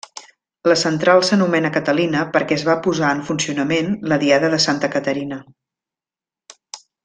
La 0.69 0.77
central 0.83 1.19
s'anomena 1.27 1.71
Catalina 1.75 2.23
perquè 2.37 2.57
es 2.59 2.65
va 2.69 2.77
posar 2.87 3.11
en 3.17 3.21
funcionament 3.29 3.93
la 4.15 4.21
diada 4.27 4.53
de 4.57 4.61
Santa 4.67 4.91
Caterina. 4.99 5.39